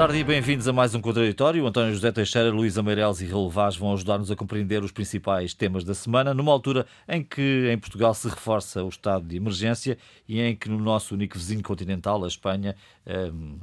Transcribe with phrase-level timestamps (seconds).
[0.00, 1.66] Tarde e bem-vindos a mais um Contraditório.
[1.66, 5.84] António José Teixeira, Luís Ameireles e Raul Vaz vão ajudar-nos a compreender os principais temas
[5.84, 10.40] da semana, numa altura em que em Portugal se reforça o estado de emergência e
[10.40, 12.74] em que no nosso único vizinho continental, a Espanha,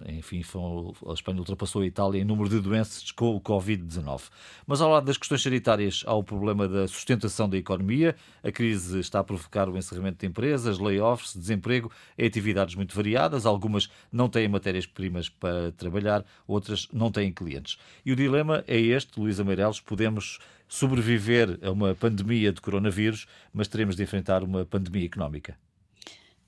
[0.08, 0.44] enfim,
[1.08, 4.30] a Espanha ultrapassou a Itália em número de doenças com o Covid-19.
[4.66, 8.16] Mas ao lado das questões sanitárias há o problema da sustentação da economia.
[8.44, 13.46] A crise está a provocar o encerramento de empresas, layoffs, desemprego e atividades muito variadas.
[13.46, 17.78] Algumas não têm matérias-primas para trabalhar, outras não têm clientes.
[18.06, 23.68] E o dilema é este, Luísa Meireles, podemos sobreviver a uma pandemia de coronavírus, mas
[23.68, 25.56] teremos de enfrentar uma pandemia económica.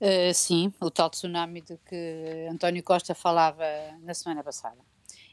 [0.00, 3.64] Uh, sim, o tal tsunami de que António Costa falava
[4.02, 4.78] na semana passada.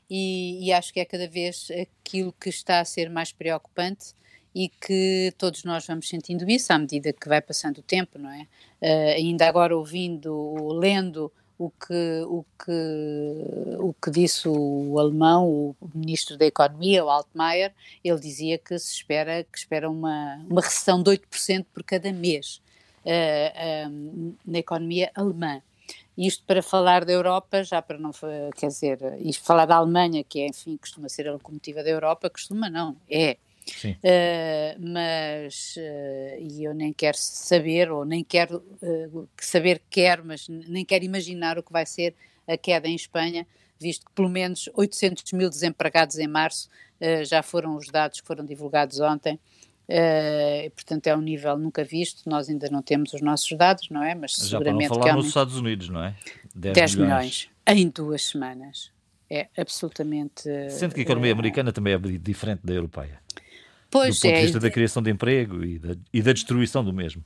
[0.09, 4.13] E, e, acho que é cada vez aquilo que está a ser mais preocupante
[4.53, 8.29] e que todos nós vamos sentindo isso à medida que vai passando o tempo, não
[8.29, 8.47] é?
[8.81, 15.75] Uh, ainda agora ouvindo, lendo o que, o que, o que disse o alemão, o
[15.93, 21.01] ministro da Economia, o Altmaier, ele dizia que se espera, que espera uma, uma recessão
[21.01, 22.61] de 8% por cada mês
[24.45, 25.61] na economia alemã.
[26.17, 28.11] Isto para falar da Europa, já para não,
[28.55, 32.29] quer dizer, isto falar da Alemanha, que é, enfim, costuma ser a locomotiva da Europa,
[32.29, 33.37] costuma não, é,
[33.85, 40.47] Uh, mas, uh, e eu nem quero saber, ou nem quero uh, saber quero, mas
[40.47, 42.15] nem quero imaginar o que vai ser
[42.47, 43.45] a queda em Espanha,
[43.79, 46.69] visto que pelo menos 800 mil desempregados em março
[47.25, 49.39] já foram os dados que foram divulgados ontem.
[49.89, 52.29] E, portanto, é um nível nunca visto.
[52.29, 54.13] Nós ainda não temos os nossos dados, não é?
[54.13, 54.89] Mas já seguramente.
[54.89, 56.15] Para não falar nos Estados Unidos, não é?
[56.55, 57.49] 10, 10 milhões.
[57.65, 58.91] milhões em duas semanas.
[59.29, 60.43] É absolutamente.
[60.69, 63.19] Sendo que a economia americana também é diferente da europeia.
[63.89, 66.83] Pois do ponto é, de vista da criação de emprego e da, e da destruição
[66.83, 67.23] do mesmo.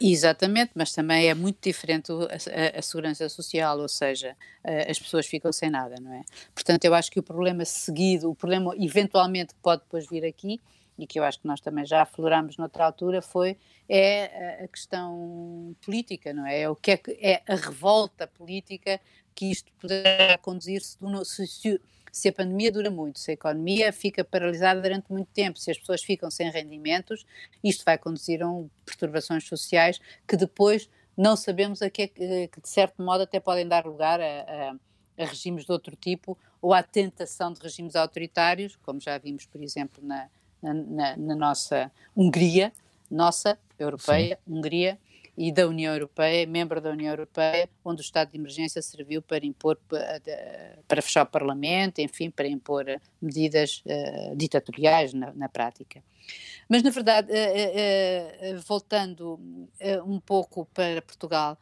[0.00, 4.98] Exatamente, mas também é muito diferente a, a, a, segurança social, ou seja, a, as
[4.98, 6.22] pessoas ficam sem nada, não é?
[6.54, 10.60] Portanto, eu acho que o problema seguido, o problema eventualmente que pode depois vir aqui,
[10.98, 13.56] e que eu acho que nós também já afloramos noutra altura, foi
[13.88, 16.62] é a questão política, não é?
[16.62, 19.00] é o que é, que é a revolta política
[19.34, 24.80] que isto poderá conduzir-se se, se a pandemia dura muito, se a economia fica paralisada
[24.80, 27.24] durante muito tempo, se as pessoas ficam sem rendimentos,
[27.62, 28.48] isto vai conduzir a
[28.84, 33.86] perturbações sociais que depois não sabemos a que, que de certo modo até podem dar
[33.86, 39.00] lugar a, a, a, regimes de outro tipo ou à tentação de regimes autoritários, como
[39.00, 40.28] já vimos, por exemplo, na,
[40.62, 42.72] na, na nossa Hungria,
[43.10, 44.54] nossa, europeia, Sim.
[44.54, 44.98] Hungria,
[45.38, 49.46] e da União Europeia, membro da União Europeia, onde o estado de emergência serviu para
[49.46, 49.78] impor,
[50.88, 52.84] para fechar o Parlamento, enfim, para impor
[53.22, 56.02] medidas uh, ditatoriais na, na, prática.
[56.68, 59.38] Mas, na verdade, uh, uh, voltando
[60.04, 61.56] um pouco para Portugal,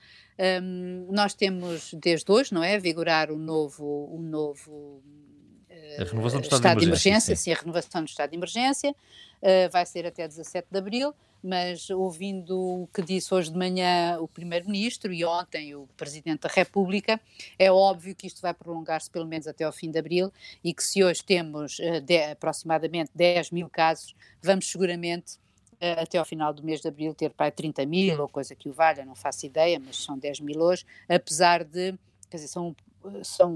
[0.63, 5.03] um, nós temos desde hoje, não é, vigorar um novo, um novo
[5.99, 7.43] a renovação do estado, estado de emergência, emergência sim.
[7.43, 7.53] sim.
[7.53, 8.95] a renovação do estado de emergência,
[9.71, 11.15] vai ser até 17 de abril,
[11.47, 16.49] mas ouvindo o que disse hoje de manhã o Primeiro-Ministro e ontem o Presidente da
[16.49, 17.21] República,
[17.57, 20.33] é óbvio que isto vai prolongar-se pelo menos até ao fim de abril
[20.65, 25.35] e que se hoje temos uh, de, aproximadamente 10 mil casos, vamos seguramente
[25.75, 28.69] uh, até ao final do mês de abril ter para 30 mil ou coisa que
[28.69, 31.95] o valha, não faço ideia, mas são 10 mil hoje, apesar de,
[32.29, 32.75] quer dizer, são
[33.23, 33.53] são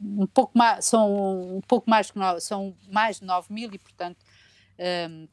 [0.00, 3.78] um, pouco mais são um pouco mais que no, são mais de 9 mil e
[3.78, 4.18] portanto
[5.10, 5.28] um,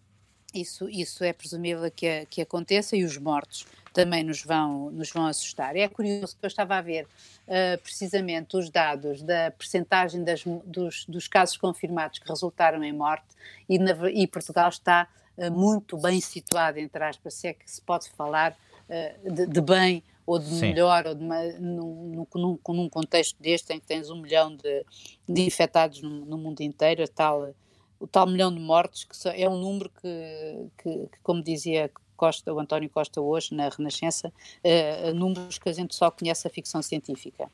[0.53, 5.25] isso, isso é presumível que, que aconteça e os mortos também nos vão, nos vão
[5.25, 5.75] assustar.
[5.75, 11.05] É curioso que eu estava a ver uh, precisamente os dados da percentagem das, dos,
[11.05, 13.27] dos, casos confirmados que resultaram em morte
[13.67, 17.81] e, na, e Portugal está uh, muito bem situado, entre aspas, se é que se
[17.81, 18.55] pode falar
[18.89, 20.59] uh, de, de, bem ou de Sim.
[20.67, 24.85] melhor, ou de uma, num, num, num, contexto deste em que tens um milhão de,
[25.27, 27.51] de infectados no, no mundo inteiro, tal
[27.99, 32.53] o tal milhão de mortes, que é um número que, que, que como dizia Costa,
[32.53, 36.81] o António Costa hoje, na Renascença, uh, números que a gente só conhece a ficção
[36.81, 37.49] científica.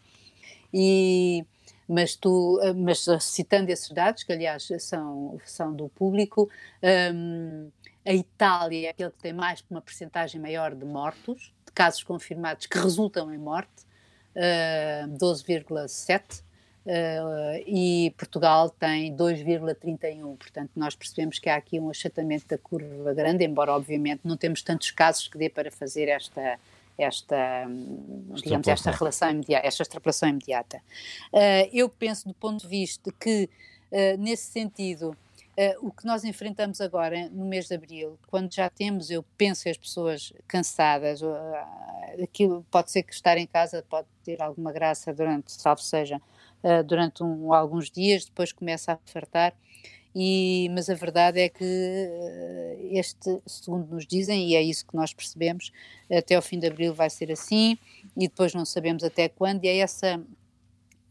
[0.73, 1.45] E,
[1.87, 6.49] mas, tu, uh, mas citando esses dados, que aliás são, são do público,
[7.13, 7.71] um,
[8.05, 12.79] a Itália é aquele que tem mais uma percentagem maior de mortos, casos confirmados que
[12.79, 13.83] resultam em morte,
[14.35, 16.43] uh, 12,7%,
[16.85, 23.11] Uh, e Portugal tem 2,31, portanto nós percebemos que há aqui um achatamento da curva
[23.11, 26.59] grande, embora obviamente não temos tantos casos que dê para fazer esta,
[26.95, 27.65] esta,
[28.35, 30.77] digamos, esta relação imediata, esta extrapolação imediata.
[31.33, 33.49] Uh, eu penso do ponto de vista que,
[33.91, 35.17] uh, nesse sentido,
[35.57, 39.69] Uh, o que nós enfrentamos agora no mês de abril, quando já temos, eu penso,
[39.69, 41.31] as pessoas cansadas, uh,
[42.21, 46.21] aquilo pode ser que estar em casa pode ter alguma graça durante, salvo seja,
[46.61, 49.53] uh, durante um, alguns dias, depois começa a fartar.
[50.13, 51.65] E, mas a verdade é que
[52.91, 55.71] este, segundo nos dizem, e é isso que nós percebemos,
[56.09, 57.77] até ao fim de abril vai ser assim,
[58.15, 60.21] e depois não sabemos até quando, e é essa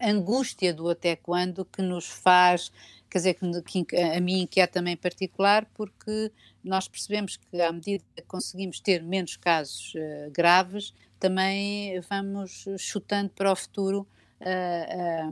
[0.00, 2.72] angústia do até quando que nos faz,
[3.14, 3.34] quer dizer,
[3.64, 6.32] que, que a mim inquieta também particular, porque
[6.64, 13.30] nós percebemos que à medida que conseguimos ter menos casos uh, graves, também vamos chutando
[13.30, 14.04] para o futuro
[14.40, 15.30] a,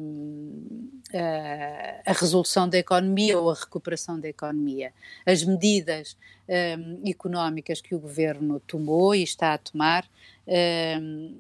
[1.13, 4.93] a, a, resolução da economia ou a recuperação da economia.
[5.27, 6.17] As medidas
[6.49, 10.09] um, económicas que o governo tomou e está a tomar.
[10.47, 11.37] Um,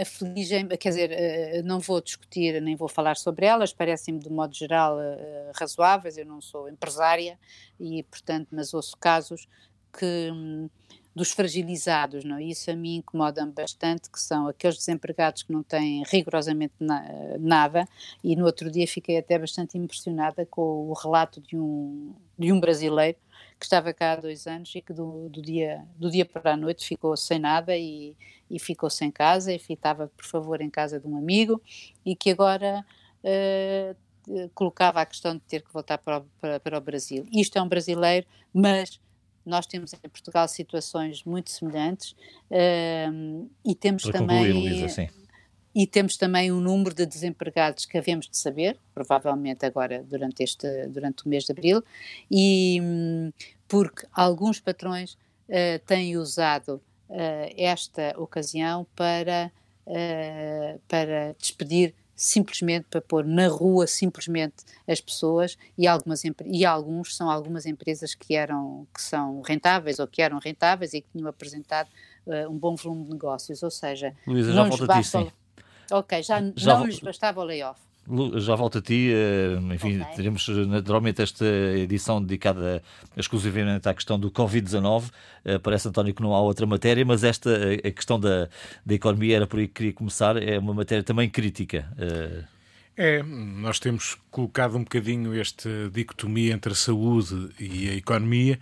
[0.00, 4.96] afligem, quer dizer, não vou discutir nem vou falar sobre elas, parecem-me de modo geral
[5.54, 7.38] razoáveis, eu não sou empresária
[7.78, 9.48] e, portanto, mas ouço casos
[9.92, 10.68] que hum,
[11.18, 12.36] dos fragilizados, não?
[12.36, 12.44] É?
[12.44, 17.02] isso a mim incomoda-me bastante, que são aqueles desempregados que não têm rigorosamente na,
[17.40, 17.88] nada,
[18.22, 22.60] e no outro dia fiquei até bastante impressionada com o relato de um, de um
[22.60, 23.18] brasileiro
[23.58, 26.56] que estava cá há dois anos e que do, do dia, do dia para a
[26.56, 28.14] noite ficou sem nada e,
[28.50, 31.60] e ficou sem casa, e estava, por favor, em casa de um amigo,
[32.04, 32.84] e que agora...
[33.24, 33.96] Uh,
[34.54, 37.26] colocava a questão de ter que voltar para o, para, para o Brasil.
[37.32, 39.00] Isto é um brasileiro, mas
[39.44, 42.12] nós temos em Portugal situações muito semelhantes
[42.50, 44.52] uh, e temos Para também.
[44.52, 45.08] Concluir, Luísa, sim.
[45.78, 50.66] E temos também um número de desempregados que havemos de saber, provavelmente agora durante, este,
[50.88, 51.84] durante o mês de abril,
[52.28, 52.82] e
[53.68, 59.52] porque alguns patrões uh, têm usado uh, esta ocasião para,
[59.86, 67.14] uh, para despedir simplesmente para pôr na rua simplesmente as pessoas e algumas e alguns
[67.16, 71.28] são algumas empresas que eram que são rentáveis ou que eram rentáveis e que tinham
[71.28, 71.88] apresentado
[72.50, 75.30] um bom volume de negócios, ou seja, Luísa, já volta a ti, sim.
[75.90, 77.80] Ok, já, já não lhes bastava o layoff.
[78.36, 80.16] Já volto a ti, eh, enfim, okay.
[80.16, 82.82] teremos naturalmente esta edição dedicada
[83.14, 85.10] exclusivamente à questão do Covid-19.
[85.44, 87.50] Eh, parece, António, que não há outra matéria, mas esta,
[87.84, 88.48] a questão da,
[88.84, 91.86] da economia era por aí que queria começar, é uma matéria também crítica.
[91.98, 92.44] Eh,
[93.00, 98.58] é, nós temos colocado um bocadinho esta dicotomia entre a saúde e a economia.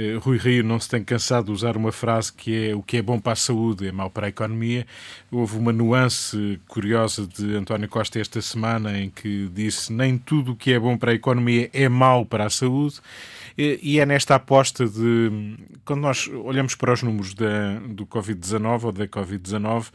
[0.00, 2.96] Uh, Rui Rio não se tem cansado de usar uma frase que é o que
[2.96, 4.86] é bom para a saúde é mau para a economia.
[5.30, 10.56] Houve uma nuance curiosa de António Costa esta semana em que disse nem tudo o
[10.56, 13.00] que é bom para a economia é mau para a saúde.
[13.58, 15.56] E é nesta aposta de.
[15.84, 19.88] Quando nós olhamos para os números da, do Covid-19 ou da Covid-19,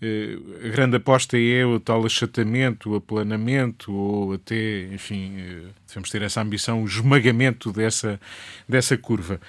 [0.00, 6.10] eh, a grande aposta é o tal achatamento, o aplanamento ou até, enfim, eh, devemos
[6.10, 8.20] ter essa ambição, o esmagamento dessa,
[8.68, 9.40] dessa curva.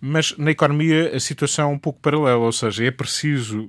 [0.00, 3.68] Mas na economia a situação é um pouco paralela, ou seja, é preciso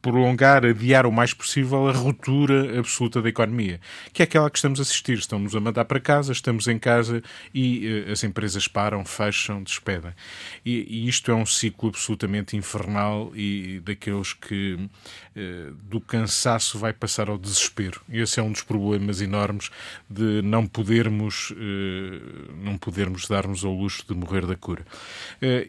[0.00, 3.80] prolongar, adiar o mais possível a ruptura absoluta da economia,
[4.12, 5.18] que é aquela que estamos a assistir.
[5.18, 7.22] Estamos a mandar para casa, estamos em casa
[7.52, 10.12] e uh, as empresas param, fecham, despedem.
[10.64, 16.92] E, e, isto é um ciclo absolutamente infernal e daqueles que uh, do cansaço vai
[16.92, 18.00] passar ao desespero.
[18.08, 19.70] Esse é um dos problemas enormes
[20.08, 24.84] de não podermos, uh, não podermos darmos ao luxo de morrer da cura.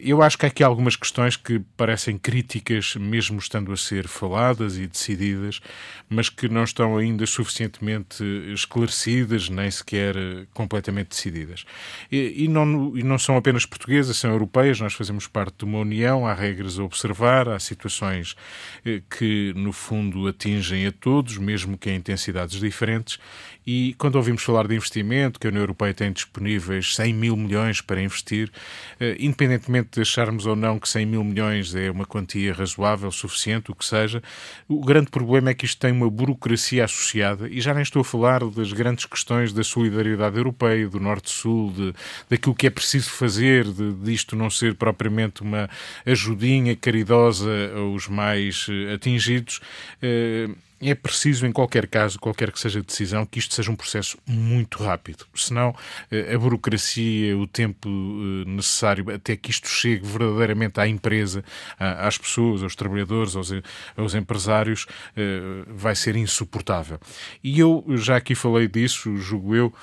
[0.02, 4.78] Eu acho que há aqui algumas questões que parecem críticas, mesmo estando a ser faladas
[4.78, 5.60] e decididas,
[6.08, 11.64] mas que não estão ainda suficientemente esclarecidas, nem sequer eh, completamente decididas.
[12.10, 15.78] E, e, não, e não são apenas portuguesas, são europeias, nós fazemos parte de uma
[15.78, 18.36] União, há regras a observar, há situações
[18.84, 23.18] eh, que, no fundo, atingem a todos, mesmo que em intensidades diferentes,
[23.66, 27.80] e quando ouvimos falar de investimento, que a União Europeia tem disponíveis 100 mil milhões
[27.80, 28.50] para investir,
[28.98, 33.70] eh, independentemente de acharmos ou não que 100 mil milhões é uma quantia razoável, suficiente,
[33.70, 34.22] o que seja,
[34.68, 38.04] o grande problema é que isto tem uma burocracia associada, e já nem estou a
[38.04, 41.94] falar das grandes questões da solidariedade europeia, do Norte-Sul,
[42.28, 45.68] daquilo que é preciso fazer, de, isto não ser propriamente uma
[46.06, 49.60] ajudinha caridosa aos mais eh, atingidos.
[50.02, 50.48] Eh,
[50.80, 54.16] é preciso, em qualquer caso, qualquer que seja a decisão, que isto seja um processo
[54.26, 55.26] muito rápido.
[55.34, 55.74] Senão,
[56.10, 61.44] eh, a burocracia, o tempo eh, necessário até que isto chegue verdadeiramente à empresa,
[61.78, 63.52] às pessoas, aos trabalhadores, aos,
[63.96, 66.98] aos empresários, eh, vai ser insuportável.
[67.44, 69.74] E eu já aqui falei disso, julgo eu.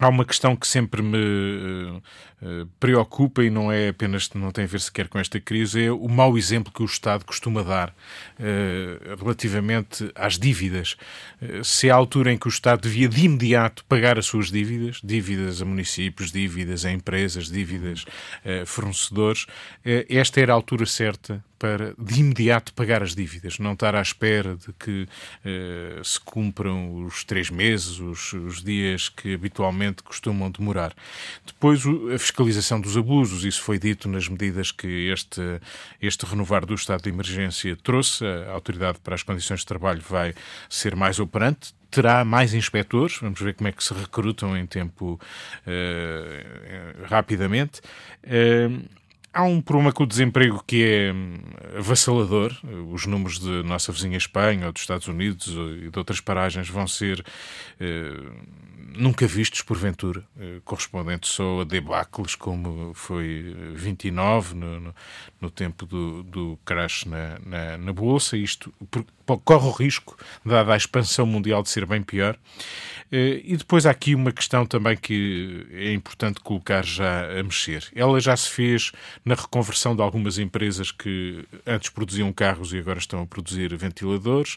[0.00, 2.02] Há uma questão que sempre me
[2.78, 6.08] preocupa e não é apenas, não tem a ver sequer com esta crise, é o
[6.08, 10.96] mau exemplo que o Estado costuma dar uh, relativamente às dívidas.
[11.40, 15.00] Uh, se a altura em que o Estado devia de imediato pagar as suas dívidas,
[15.02, 18.04] dívidas a municípios, dívidas a empresas, dívidas
[18.44, 19.46] a fornecedores,
[20.08, 24.56] esta era a altura certa para, de imediato, pagar as dívidas, não estar à espera
[24.56, 25.08] de que
[26.02, 30.94] se cumpram os três meses, os, os, dias que habitualmente costumam demorar.
[31.46, 31.82] Depois,
[32.12, 35.40] a fiscalização dos abusos, isso foi dito nas medidas que este,
[36.02, 38.24] este renovar do estado de emergência trouxe.
[38.26, 40.34] A Autoridade para as Condições de Trabalho vai
[40.68, 45.20] ser mais operante, terá mais inspectores, vamos ver como é que se recrutam em tempo
[45.64, 47.80] uh, rapidamente.
[48.24, 48.82] Uh,
[49.34, 51.34] Há um problema com o desemprego que é hum,
[51.76, 52.56] avassalador.
[52.92, 55.48] Os números de nossa vizinha Espanha ou dos Estados Unidos
[55.82, 57.24] e de outras paragens vão ser
[57.80, 58.12] eh,
[58.96, 64.94] nunca vistos, porventura, eh, correspondentes só a debacles como foi 29 no, no,
[65.40, 68.36] no tempo do, do crash na, na, na Bolsa.
[68.36, 68.72] Isto
[69.44, 72.38] corre o risco, dada a expansão mundial, de ser bem pior.
[73.10, 77.88] Eh, e depois há aqui uma questão também que é importante colocar já a mexer.
[77.94, 78.92] Ela já se fez
[79.24, 84.56] na reconversão de algumas empresas que antes produziam carros e agora estão a produzir ventiladores,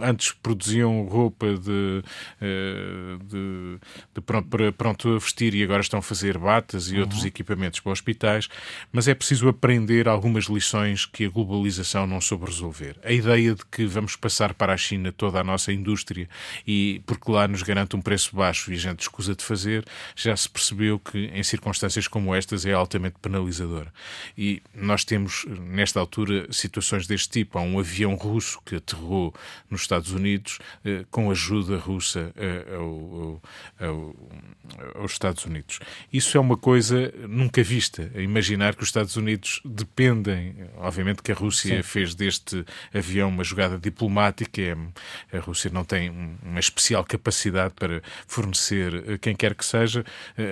[0.00, 2.02] antes produziam roupa de,
[2.40, 3.78] eh, de,
[4.14, 7.00] de pronto, para pronto a vestir e agora estão a fazer batas e uhum.
[7.02, 8.48] outros equipamentos para hospitais,
[8.92, 12.98] mas é preciso aprender algumas lições que a globalização não soube resolver.
[13.02, 16.28] A ideia de que vamos passar para a China toda a nossa indústria
[16.66, 20.36] e porque lá nos garante um preço baixo e a gente escusa de fazer, já
[20.36, 23.92] se percebeu que em circunstâncias como estas é altamente penalizadora.
[24.36, 27.58] E nós temos, nesta altura, situações deste tipo.
[27.58, 29.34] Há um avião russo que aterrou
[29.70, 33.42] nos Estados Unidos eh, com ajuda russa eh, ao,
[33.80, 34.16] ao,
[34.96, 35.80] aos Estados Unidos.
[36.12, 38.10] Isso é uma coisa nunca vista.
[38.14, 41.82] Imaginar que os Estados Unidos dependem, obviamente que a Rússia Sim.
[41.82, 44.76] fez deste avião uma jogada diplomática, é,
[45.36, 46.10] a Rússia não tem
[46.42, 50.04] uma especial capacidade para fornecer eh, quem quer que seja,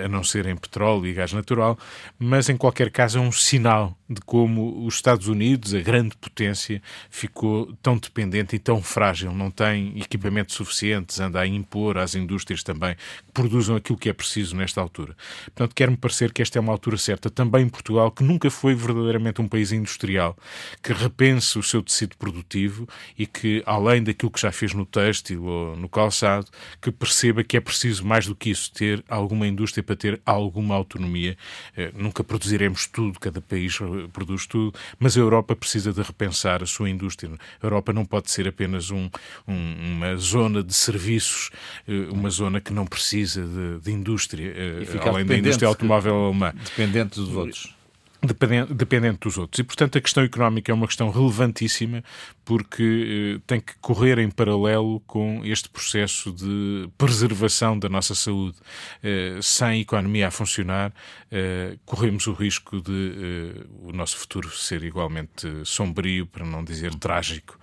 [0.05, 1.77] a não ser em petróleo e gás natural,
[2.19, 6.81] mas em qualquer caso é um sinal de como os Estados Unidos, a grande potência,
[7.09, 12.61] ficou tão dependente e tão frágil, não tem equipamentos suficientes, anda a impor às indústrias
[12.61, 15.15] também que produzam aquilo que é preciso nesta altura.
[15.45, 18.75] Portanto, quer-me parecer que esta é uma altura certa também em Portugal, que nunca foi
[18.75, 20.37] verdadeiramente um país industrial,
[20.83, 25.43] que repense o seu tecido produtivo e que, além daquilo que já fez no têxtil
[25.45, 26.47] ou no calçado,
[26.81, 30.75] que perceba que é preciso mais do que isso, ter alguma indústria para ter alguma
[30.75, 31.37] autonomia.
[31.77, 33.79] Eh, nunca produziremos tudo, cada país
[34.11, 37.31] produz tudo, mas a Europa precisa de repensar a sua indústria.
[37.61, 39.09] A Europa não pode ser apenas um,
[39.47, 41.49] um, uma zona de serviços,
[41.87, 46.53] eh, uma zona que não precisa de, de indústria, eh, além da indústria automóvel alemã.
[46.53, 47.81] Dependente dos outros
[48.23, 49.59] dependente dos outros.
[49.59, 52.03] E, portanto, a questão económica é uma questão relevantíssima
[52.51, 58.57] porque eh, tem que correr em paralelo com este processo de preservação da nossa saúde.
[59.01, 60.93] Eh, sem economia a funcionar,
[61.31, 67.57] eh, corremos o risco de o nosso futuro ser igualmente sombrio, para não dizer trágico.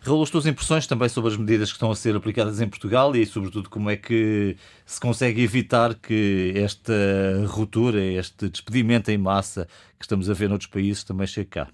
[0.00, 3.14] Raul, as tuas impressões também sobre as medidas que estão a ser aplicadas em Portugal
[3.14, 6.94] e, sobretudo, como é que se consegue evitar que esta
[7.46, 11.68] ruptura, este despedimento em massa que estamos a ver noutros países também chegue cá?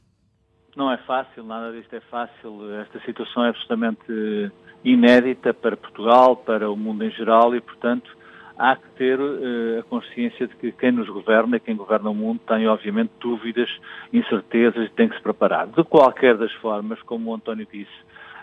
[0.76, 2.72] Não é fácil, nada disto é fácil.
[2.80, 4.52] Esta situação é absolutamente
[4.84, 8.10] inédita para Portugal, para o mundo em geral e, portanto,
[8.56, 12.40] há que ter uh, a consciência de que quem nos governa, quem governa o mundo,
[12.46, 13.68] tem obviamente dúvidas,
[14.12, 15.66] incertezas e tem que se preparar.
[15.66, 17.90] De qualquer das formas, como o António disse,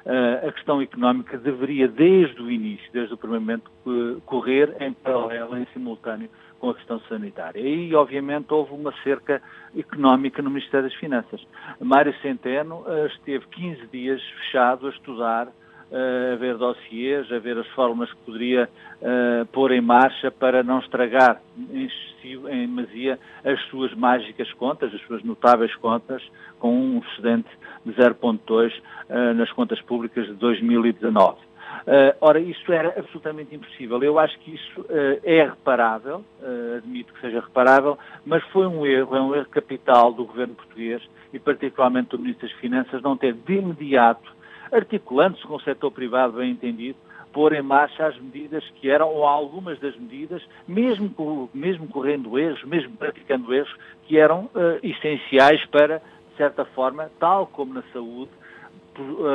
[0.05, 4.91] uh, a questão económica deveria, desde o início, desde o primeiro momento, uh, correr em
[4.91, 7.59] paralelo, em simultâneo, com a questão sanitária.
[7.59, 9.41] E, obviamente, houve uma cerca
[9.77, 11.41] económica no Ministério das Finanças.
[11.79, 15.47] Mário Centeno esteve 15 dias fechado a estudar
[15.91, 18.69] a ver dossiês, a ver as fórmulas que poderia
[19.01, 21.89] uh, pôr em marcha para não estragar em,
[22.25, 26.21] em demasia as suas mágicas contas, as suas notáveis contas,
[26.59, 27.47] com um excedente
[27.85, 28.73] de 0,2
[29.09, 31.46] uh, nas contas públicas de 2019.
[31.87, 34.01] Uh, ora, isso era absolutamente impossível.
[34.03, 38.85] Eu acho que isso uh, é reparável, uh, admito que seja reparável, mas foi um
[38.85, 43.15] erro, é um erro capital do governo português e particularmente do Ministro das Finanças não
[43.15, 44.37] ter de imediato
[44.71, 46.97] articulando-se com o setor privado bem entendido,
[47.31, 52.63] pôr em marcha as medidas que eram, ou algumas das medidas, mesmo, mesmo correndo erros,
[52.63, 53.73] mesmo praticando erros,
[54.07, 58.31] que eram uh, essenciais para, de certa forma, tal como na saúde,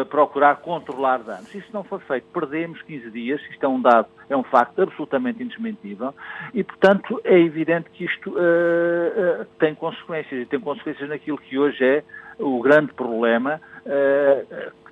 [0.09, 1.49] procurar controlar danos.
[1.49, 4.83] Se isso não for feito, perdemos 15 dias, isto é um dado, é um facto
[4.83, 6.14] absolutamente indesmentível,
[6.52, 11.85] e, portanto, é evidente que isto uh, tem consequências, e tem consequências naquilo que hoje
[11.85, 12.04] é
[12.38, 13.61] o grande problema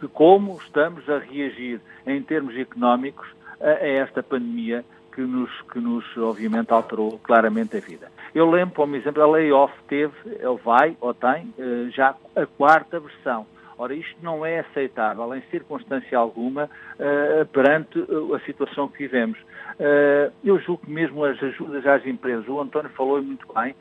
[0.00, 3.29] de como estamos a reagir em termos económicos
[3.61, 8.11] a esta pandemia que nos, que nos, obviamente, alterou claramente a vida.
[8.35, 13.00] Eu lembro, como exemplo, a layoff teve, ele vai, ou tem, eh, já a quarta
[13.00, 13.47] versão.
[13.80, 17.99] Ora, isto não é aceitável em circunstância alguma uh, perante
[18.37, 19.38] a situação que vivemos.
[19.40, 23.75] Uh, eu julgo que mesmo as ajudas às empresas, o António falou muito bem,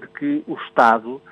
[0.00, 1.22] de que o Estado,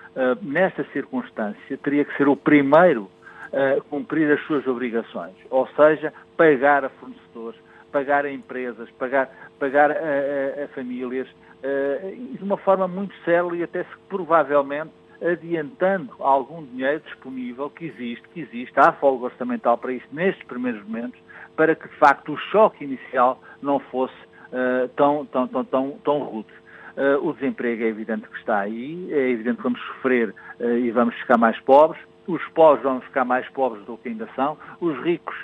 [0.41, 3.11] nesta circunstância, teria que ser o primeiro
[3.53, 7.61] a cumprir as suas obrigações, ou seja, pagar a fornecedores,
[7.91, 11.27] pagar a empresas, pagar, pagar a, a, a famílias,
[11.61, 14.93] de uma forma muito séria e até se provavelmente
[15.25, 20.83] adiantando algum dinheiro disponível que existe, que existe, há folga orçamental para isso nestes primeiros
[20.85, 21.19] momentos,
[21.57, 26.19] para que de facto o choque inicial não fosse uh, tão, tão, tão, tão, tão
[26.19, 26.53] rude.
[26.97, 30.91] Uh, o desemprego é evidente que está aí, é evidente que vamos sofrer uh, e
[30.91, 34.97] vamos ficar mais pobres, os pobres vão ficar mais pobres do que ainda são, os
[35.03, 35.35] ricos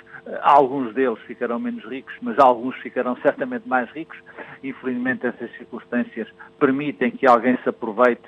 [0.41, 4.17] Alguns deles ficarão menos ricos, mas alguns ficarão certamente mais ricos.
[4.63, 6.27] Infelizmente, essas circunstâncias
[6.59, 8.21] permitem que alguém se aproveite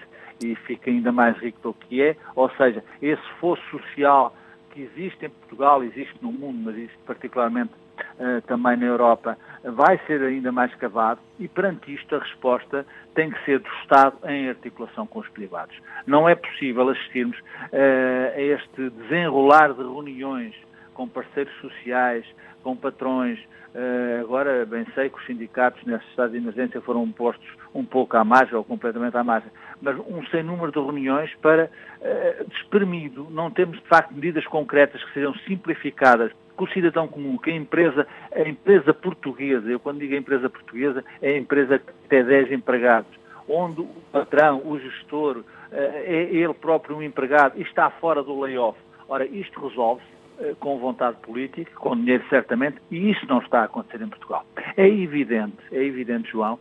[0.44, 2.16] e fique ainda mais rico do que é.
[2.36, 4.36] Ou seja, esse fosso social
[4.72, 7.72] que existe em Portugal, existe no mundo, mas existe particularmente
[8.20, 13.30] uh, também na Europa, vai ser ainda mais cavado e perante isto a resposta tem
[13.30, 15.76] que ser do Estado em articulação com os privados.
[16.08, 20.56] Não é possível assistirmos uh, a este desenrolar de reuniões
[20.94, 22.26] com parceiros sociais,
[22.64, 23.40] com patrões.
[23.76, 28.16] Uh, agora, bem sei que os sindicatos nesse estado de emergência foram postos um pouco
[28.18, 29.50] à margem ou completamente à margem,
[29.82, 33.28] mas um sem número de reuniões para uh, despermido.
[33.30, 37.56] Não temos, de facto, medidas concretas que sejam simplificadas que o cidadão comum, que a
[37.56, 42.24] empresa, a empresa portuguesa, eu quando digo a empresa portuguesa, é a empresa que tem
[42.24, 43.10] 10 empregados,
[43.50, 48.40] onde o patrão, o gestor, uh, é ele próprio um empregado e está fora do
[48.40, 48.78] layoff.
[49.08, 53.64] Ora, isto resolve-se eh, com vontade política, com dinheiro certamente, e isso não está a
[53.66, 54.44] acontecer em Portugal.
[54.76, 56.58] É evidente, é evidente, João,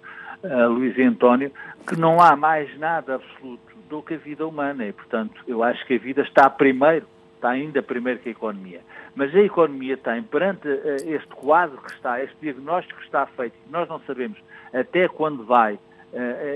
[0.69, 1.53] Luís e António,
[1.87, 5.85] que não há mais nada absoluto do que a vida humana e, portanto, eu acho
[5.87, 8.81] que a vida está primeiro, está ainda primeiro que a economia.
[9.15, 13.55] Mas a economia tem, perante uh, este quadro que está, este diagnóstico que está feito,
[13.71, 14.39] nós não sabemos
[14.73, 15.79] até quando vai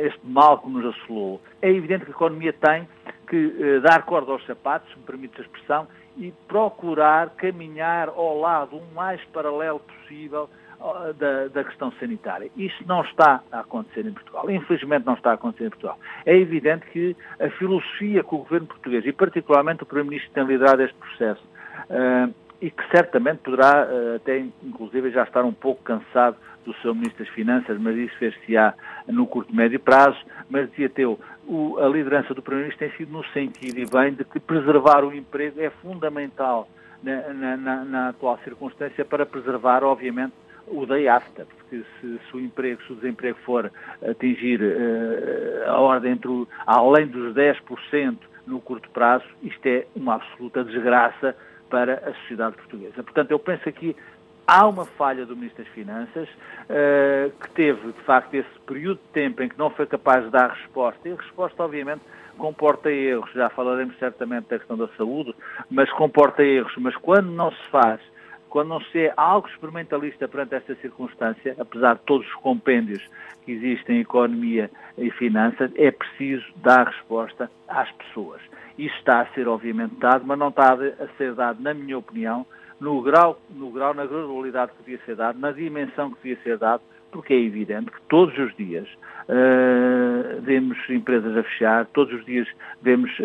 [0.03, 2.87] este mal que nos assolou, é evidente que a economia tem
[3.27, 8.77] que dar corda aos sapatos, se me permite a expressão, e procurar caminhar ao lado
[8.77, 10.49] o mais paralelo possível
[11.19, 12.51] da, da, questão sanitária.
[12.57, 14.51] Isso não está a acontecer em Portugal.
[14.51, 15.99] Infelizmente não está a acontecer em Portugal.
[16.25, 20.83] É evidente que a filosofia que o governo português, e particularmente o Primeiro-Ministro, tem liderado
[20.83, 21.43] este processo,
[21.91, 26.95] uh, e que certamente poderá uh, até, inclusive, já estar um pouco cansado do seu
[26.95, 28.75] Ministro das Finanças, mas isso fez-se-á
[29.07, 30.19] no curto e médio prazo,
[30.51, 34.25] mas dizia Teu, o, a liderança do Primeiro-Ministro tem sido no sentido e bem de
[34.25, 36.69] que preservar o emprego é fundamental
[37.03, 40.33] na, na, na atual circunstância para preservar, obviamente,
[40.67, 43.71] o day after, porque se, se, o emprego, se o desemprego for
[44.09, 50.15] atingir uh, a ordem entre o, além dos 10% no curto prazo, isto é uma
[50.15, 51.37] absoluta desgraça
[51.69, 53.03] para a sociedade portuguesa.
[53.03, 53.97] Portanto, eu penso aqui
[54.49, 59.09] Há uma falha do Ministro das Finanças, uh, que teve, de facto, esse período de
[59.09, 62.03] tempo em que não foi capaz de dar resposta, e a resposta, obviamente,
[62.39, 65.35] comporta erros, já falaremos certamente da questão da saúde,
[65.69, 68.01] mas comporta erros, mas quando não se faz,
[68.49, 73.03] quando não se é algo experimentalista perante esta circunstância, apesar de todos os compêndios
[73.45, 78.41] que existem em economia e finanças, é preciso dar resposta às pessoas.
[78.79, 82.47] Isso está a ser, obviamente, dado, mas não está a ser dado, na minha opinião,
[82.81, 86.59] no grau, no grau, na gradualidade que devia ser dado, na dimensão que devia ser
[86.59, 86.83] dado,
[87.17, 88.87] porque é evidente que todos os dias
[89.27, 92.47] uh, vemos empresas a fechar, todos os dias
[92.83, 93.25] vemos uh,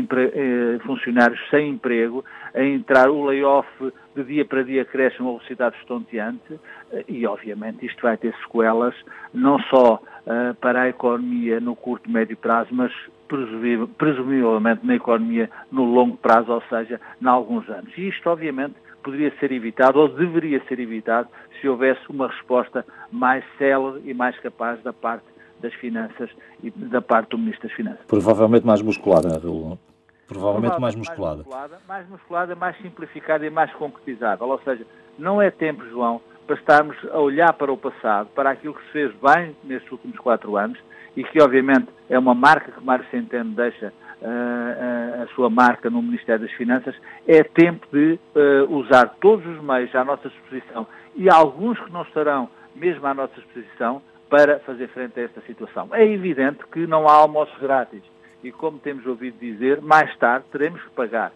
[0.00, 2.24] uh, funcionários sem emprego,
[2.54, 3.68] a entrar o layoff
[4.16, 6.58] de dia para dia cresce uma velocidade estonteante
[7.06, 8.94] e, obviamente, isto vai ter sequelas
[9.34, 10.00] não só
[10.60, 12.92] para a economia no curto e médio prazo, mas
[13.98, 17.92] presumivelmente na economia no longo prazo, ou seja, em alguns anos.
[17.98, 21.28] E isto, obviamente, poderia ser evitado ou deveria ser evitado
[21.60, 25.24] se houvesse uma resposta mais célere e mais capaz da parte
[25.60, 26.30] das finanças
[26.62, 28.04] e da parte do Ministro das Finanças.
[28.06, 29.78] Provavelmente mais musculada, Raul.
[30.26, 31.36] Provavelmente mais musculada.
[31.36, 31.78] mais musculada.
[31.86, 34.48] Mais musculada, mais simplificada e mais concretizável.
[34.48, 34.84] Ou seja,
[35.18, 38.92] não é tempo, João, para estarmos a olhar para o passado, para aquilo que se
[38.92, 40.78] fez bem nestes últimos quatro anos
[41.16, 46.02] e que obviamente é uma marca que Mário Centeno deixa uh, a sua marca no
[46.02, 46.94] Ministério das Finanças,
[47.26, 52.02] é tempo de uh, usar todos os meios à nossa disposição e alguns que não
[52.02, 55.88] estarão mesmo à nossa disposição para fazer frente a esta situação.
[55.92, 58.02] É evidente que não há almoços grátis
[58.42, 61.32] e, como temos ouvido dizer, mais tarde teremos que pagar.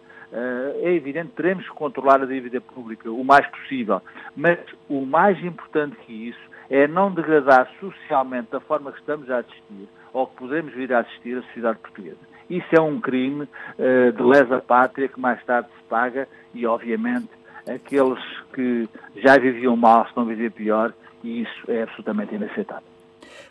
[0.81, 4.01] é evidente que teremos que controlar a dívida pública o mais possível,
[4.35, 9.39] mas o mais importante que isso é não degradar socialmente da forma que estamos a
[9.39, 12.28] assistir ou que podemos vir a assistir a sociedade portuguesa.
[12.49, 17.29] Isso é um crime uh, de lesa pátria que mais tarde se paga e, obviamente,
[17.67, 18.19] aqueles
[18.53, 22.88] que já viviam mal estão a viver pior e isso é absolutamente inaceitável.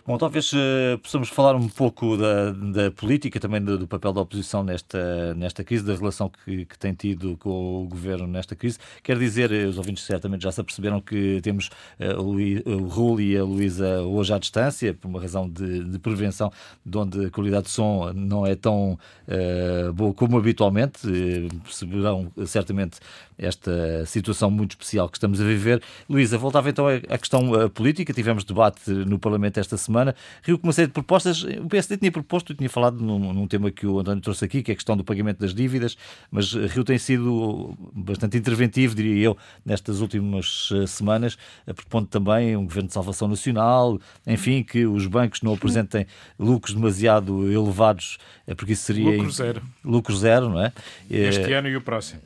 [0.08, 4.22] Bom, talvez uh, possamos falar um pouco da, da política, também do, do, papel da
[4.22, 8.78] oposição nesta, nesta crise, da relação que, que, tem tido com o governo nesta crise.
[9.02, 11.68] Quer dizer, eh, os ouvintes certamente já se aperceberam que temos
[12.00, 12.36] uh, o,
[12.84, 16.50] o Raul e a Luísa hoje à distância, por uma razão de, de, prevenção,
[16.86, 21.00] de onde a qualidade de som não é tão uh, boa como habitualmente.
[21.62, 22.98] perceberão certamente
[23.36, 25.82] esta situação muito especial que estamos a viver.
[26.08, 28.12] Luísa, voltava então à questão política.
[28.12, 31.42] Tivemos debate no Parlamento esta semana semana, Rio com uma série de propostas.
[31.42, 34.70] O PSD tinha proposto, tinha falado num, num, tema que o António trouxe aqui, que
[34.70, 35.96] é a questão do pagamento das dívidas,
[36.30, 42.64] mas Rio tem sido bastante interventivo, diria eu, nestas últimas eh, semanas, propondo também um
[42.64, 46.06] governo de salvação nacional, enfim, que os bancos não apresentem
[46.38, 49.10] lucros demasiado elevados, é porque isso seria.
[49.10, 49.62] Lucro zero.
[49.84, 50.72] Lucro zero, não é?
[51.10, 52.20] Este é, ano e o próximo.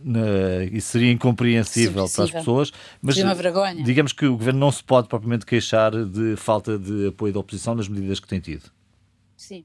[0.70, 2.72] Isso seria incompreensível para as pessoas.
[3.00, 3.82] Mas uma vergonha.
[3.82, 7.61] digamos que o governo não se pode propriamente queixar de falta de apoio da oposição
[7.62, 8.70] oposição nas medidas que tem tido.
[9.36, 9.64] Sim.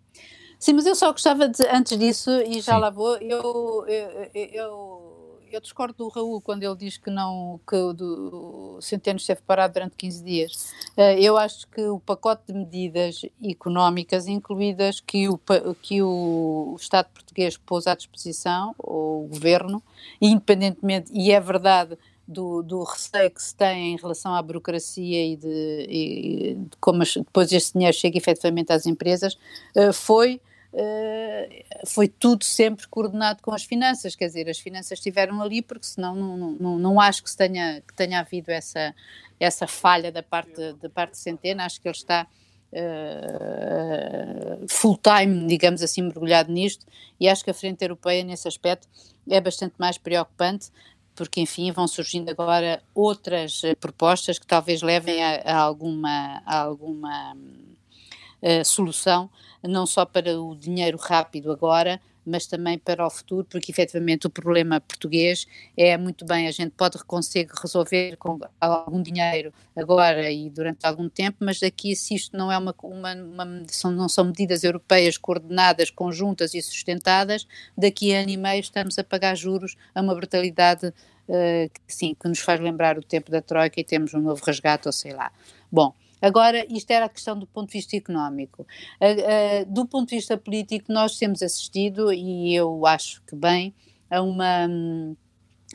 [0.59, 2.79] Sim, mas eu só gostava de, antes disso, e já Sim.
[2.79, 7.75] lá vou, eu, eu, eu, eu, discordo do Raul quando ele diz que não que
[7.75, 10.73] o, Centeno esteve parado durante 15 dias.
[10.95, 15.39] Eh, eu acho que o pacote de medidas económicas, incluídas que o,
[15.79, 19.83] que o Estado português pôs à disposição, ou o Governo,
[20.19, 21.97] independentemente, e é verdade
[22.27, 27.03] do, do, receio que se tem em relação à burocracia e de, e de como
[27.03, 29.37] depois este dinheiro chega efetivamente às empresas,
[29.75, 30.41] uh, foi,
[30.73, 35.85] uh, foi tudo sempre coordenado com as finanças, quer dizer, as finanças estiveram ali porque
[35.85, 38.93] senão não, não, não, não acho que tenha, que tenha havido essa,
[39.39, 42.27] essa falha da parte, da parte de Centena, acho que ele está
[42.69, 46.85] Uh, full time, digamos assim, mergulhado nisto,
[47.17, 48.89] e acho que a frente europeia, nesse aspecto,
[49.29, 50.69] é bastante mais preocupante,
[51.17, 56.59] porque enfim vão surgindo agora outras uh, propostas que talvez levem a, a alguma, a
[56.59, 59.29] alguma uh, solução,
[59.63, 64.29] não só para o dinheiro rápido agora, mas também para o futuro, porque efetivamente o
[64.29, 70.49] problema português é muito bem, a gente pode conseguir resolver com algum dinheiro agora e
[70.49, 74.25] durante algum tempo, mas daqui se isto não é uma, uma, uma são, não são
[74.25, 79.75] medidas europeias coordenadas, conjuntas e sustentadas, daqui a ano e meio estamos a pagar juros
[79.95, 83.83] a uma brutalidade uh, que, sim, que nos faz lembrar o tempo da Troika e
[83.83, 85.31] temos um novo resgate ou sei lá.
[85.71, 88.65] Bom, Agora, isto era a questão do ponto de vista económico.
[89.67, 93.73] Do ponto de vista político, nós temos assistido, e eu acho que bem,
[94.09, 94.67] a uma,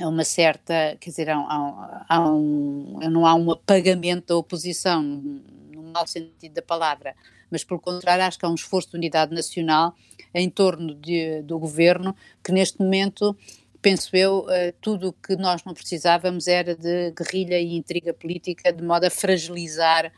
[0.00, 6.55] a uma certa, quer dizer, um, não há um apagamento da oposição, no mau sentido
[6.55, 7.14] da palavra,
[7.50, 9.94] mas pelo contrário, acho que há um esforço de unidade nacional
[10.35, 13.37] em torno de, do governo que neste momento
[13.83, 18.72] penso eu, uh, tudo o que nós não precisávamos era de guerrilha e intriga política,
[18.72, 20.12] de modo a fragilizar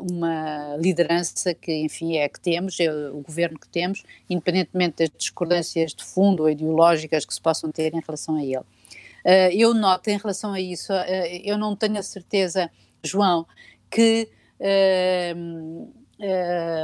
[0.00, 5.94] uma liderança que, enfim, é que temos, é o governo que temos, independentemente das discordâncias
[5.94, 8.58] de fundo ou ideológicas que se possam ter em relação a ele.
[8.58, 10.92] Uh, eu noto em relação a isso,
[11.44, 12.70] eu não tenho a certeza,
[13.02, 13.46] João,
[13.90, 14.28] que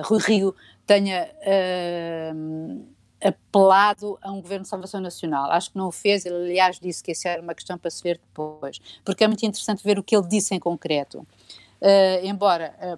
[0.05, 0.55] Rui Rio
[0.87, 1.29] tenha
[3.21, 5.51] apelado a um governo de salvação nacional.
[5.51, 8.03] Acho que não o fez, ele aliás disse que essa era uma questão para se
[8.03, 11.27] ver depois, porque é muito interessante ver o que ele disse em concreto.
[11.87, 12.97] Uh, embora uh,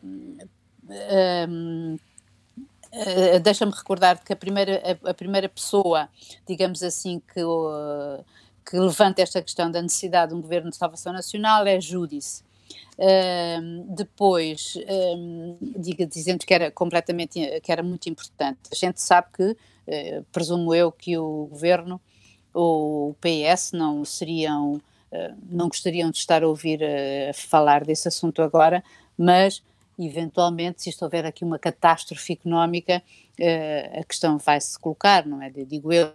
[1.93, 6.09] uh, deixa-me recordar que a primeira, a, a, primeira pessoa,
[6.47, 7.41] digamos assim, que,
[8.65, 12.43] que levanta esta questão da necessidade de um governo de salvação nacional é Júdice.
[12.99, 18.61] Uh, depois, uh, diga, dizendo que era completamente, que era muito importante.
[18.73, 19.57] A gente sabe que
[19.91, 21.99] eh, presumo eu que o governo
[22.53, 24.79] ou o PS não seriam,
[25.49, 28.83] não gostariam de estar a ouvir eh, falar desse assunto agora,
[29.17, 29.63] mas
[29.99, 33.03] eventualmente, se isto houver aqui uma catástrofe económica,
[33.99, 35.51] a questão vai se colocar, não é?
[35.51, 36.13] Digo eu.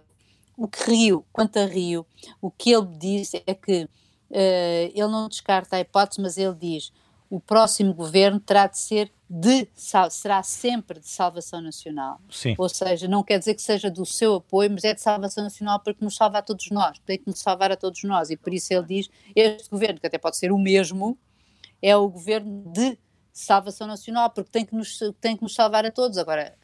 [0.56, 2.06] O que Rio, quanto a Rio,
[2.40, 3.86] o que ele diz é que
[4.30, 6.92] ele não descarta a hipótese, mas ele diz
[7.34, 12.20] o próximo governo terá de ser de será sempre de salvação nacional.
[12.30, 12.54] Sim.
[12.56, 15.80] Ou seja, não quer dizer que seja do seu apoio, mas é de salvação nacional
[15.80, 18.30] porque nos salva a todos nós, tem que nos salvar a todos nós.
[18.30, 21.18] E por isso ele diz: este governo, que até pode ser o mesmo,
[21.82, 22.96] é o governo de
[23.32, 26.16] salvação nacional, porque tem que nos, tem que nos salvar a todos.
[26.16, 26.54] Agora,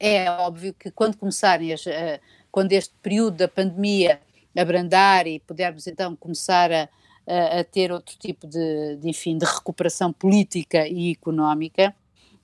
[0.00, 4.20] é óbvio que quando começarem as, uh, quando este período da pandemia
[4.56, 6.88] abrandar e pudermos então começar a,
[7.26, 11.94] a, ter outro tipo de, de, enfim, de recuperação política e económica,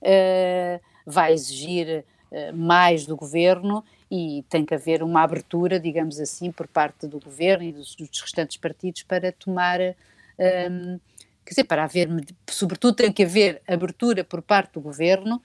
[0.00, 6.50] uh, vai exigir uh, mais do governo e tem que haver uma abertura, digamos assim,
[6.50, 9.80] por parte do governo e dos, dos restantes partidos para tomar.
[9.80, 10.98] Um,
[11.44, 12.08] quer dizer, para haver,
[12.48, 15.40] sobretudo tem que haver abertura por parte do governo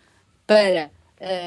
[0.47, 0.89] para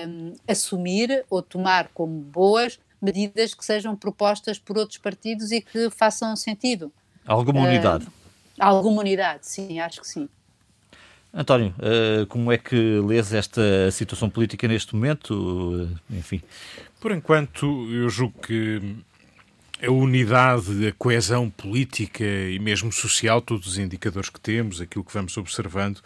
[0.07, 5.91] um, assumir ou tomar como boas medidas que sejam propostas por outros partidos e que
[5.91, 6.93] façam sentido.
[7.29, 8.07] Alguma unidade?
[8.07, 8.11] Uh,
[8.59, 10.29] alguma unidade, sim, acho que sim.
[11.33, 12.75] António, uh, como é que
[13.07, 15.35] lês esta situação política neste momento?
[15.35, 16.41] Uh, enfim.
[16.99, 18.97] Por enquanto, eu julgo que
[19.87, 25.13] a unidade, a coesão política e mesmo social, todos os indicadores que temos, aquilo que
[25.13, 26.01] vamos observando,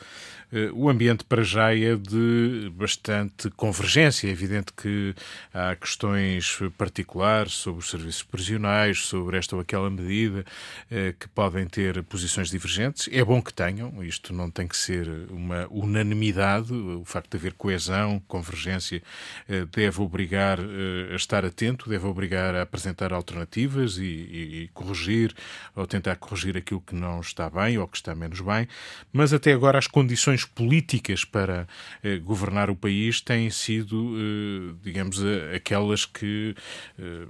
[0.75, 4.29] o ambiente para já é de bastante convergência.
[4.29, 5.15] É evidente que
[5.53, 10.45] há questões particulares sobre os serviços prisionais, sobre esta ou aquela medida,
[10.91, 13.09] eh, que podem ter posições divergentes.
[13.13, 16.73] É bom que tenham, isto não tem que ser uma unanimidade.
[16.73, 19.03] O facto de haver coesão, convergência,
[19.49, 25.35] eh, deve obrigar a estar atento, deve obrigar a apresentar alternativas e, e, e corrigir
[25.75, 28.69] ou tentar corrigir aquilo que não está bem ou que está menos bem.
[29.13, 31.67] Mas até agora as condições políticas para
[32.03, 35.19] eh, governar o país têm sido, eh, digamos,
[35.55, 36.55] aquelas que
[36.99, 37.27] eh,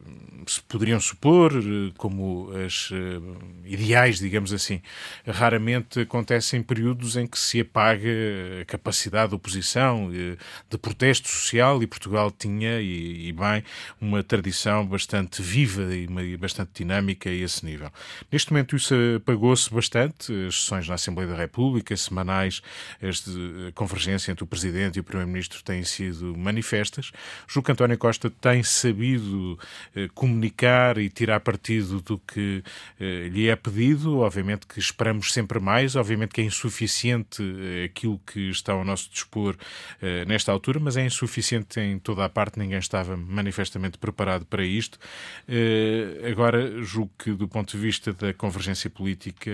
[0.47, 1.53] se poderiam supor
[1.97, 2.91] como as
[3.65, 4.81] ideais, digamos assim.
[5.27, 8.09] Raramente acontecem períodos em que se apaga
[8.61, 13.63] a capacidade de oposição, de protesto social, e Portugal tinha, e, e bem,
[14.01, 17.91] uma tradição bastante viva e bastante dinâmica a esse nível.
[18.31, 22.63] Neste momento isso apagou-se bastante, as sessões na Assembleia da República, semanais,
[23.03, 23.31] esta
[23.75, 27.11] convergência entre o Presidente e o Primeiro-Ministro têm sido manifestas.
[27.49, 29.59] Julgo que António Costa tem sabido
[29.95, 32.63] eh, comunicar e tirar partido do que
[33.01, 34.19] eh, lhe é pedido.
[34.19, 39.11] Obviamente que esperamos sempre mais, obviamente que é insuficiente eh, aquilo que está ao nosso
[39.11, 39.57] dispor
[40.27, 44.99] nesta altura, mas é insuficiente em toda a parte, ninguém estava manifestamente preparado para isto.
[46.31, 49.51] Agora, julgo que do ponto de vista da convergência política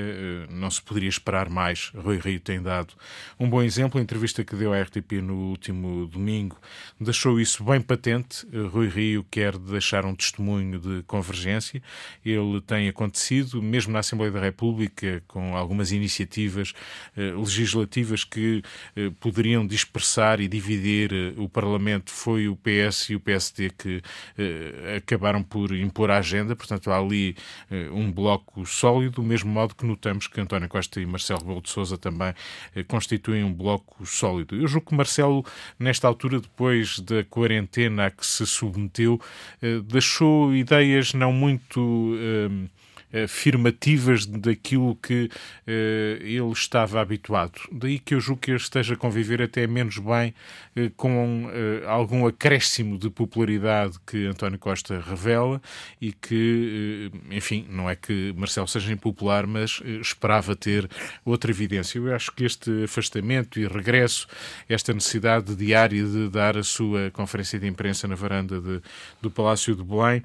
[0.50, 1.90] não se poderia esperar mais.
[1.94, 2.94] Rui Rio tem dado
[3.38, 4.00] um bom exemplo.
[4.00, 6.56] A entrevista que deu à RTP no último domingo
[7.00, 8.46] deixou isso bem patente.
[8.72, 11.82] Rui Rio quer deixar um testemunho de convergência.
[12.24, 16.72] Ele tem acontecido, mesmo na Assembleia da República, com algumas iniciativas
[17.16, 18.62] eh, legislativas que
[18.96, 22.10] eh, poderiam dispersar e dividir eh, o Parlamento.
[22.10, 24.02] Foi o PS e o PSD que
[24.96, 26.56] acabaram por impor a agenda.
[26.56, 27.36] Portanto, há ali
[27.92, 31.70] um bloco sólido, do mesmo modo que notamos que António Costa e Marcelo Rebelo de
[31.70, 32.34] Sousa também
[32.86, 34.56] constituem um bloco sólido.
[34.56, 35.44] Eu julgo que Marcelo,
[35.78, 39.20] nesta altura, depois da quarentena a que se submeteu,
[39.62, 42.68] eh, deixou ideias não muito eh,
[43.12, 47.60] afirmativas daquilo que uh, ele estava habituado.
[47.72, 50.34] Daí que eu julgo que ele esteja a conviver até menos bem
[50.76, 51.48] uh, com
[51.86, 55.60] algum acréscimo de popularidade que António Costa revela
[56.00, 60.88] e que, enfim, não é que Marcelo seja impopular, mas esperava ter
[61.24, 61.98] outra evidência.
[61.98, 64.26] Eu acho que este afastamento e regresso,
[64.68, 68.80] esta necessidade diária de dar a sua conferência de imprensa na varanda de,
[69.20, 70.22] do Palácio de Belém,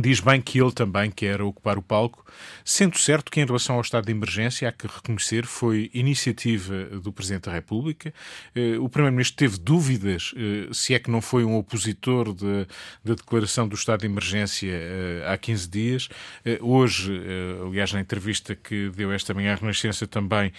[0.00, 2.26] Diz bem que ele também quer ocupar o palco,
[2.64, 7.12] sendo certo que, em relação ao estado de emergência, há que reconhecer, foi iniciativa do
[7.12, 8.12] Presidente da República.
[8.56, 12.66] Eh, o Primeiro-Ministro teve dúvidas eh, se é que não foi um opositor da de,
[13.04, 16.08] de declaração do estado de emergência eh, há 15 dias.
[16.60, 17.12] Hoje,
[17.64, 20.52] aliás, na entrevista que deu esta manhã à Renascença também,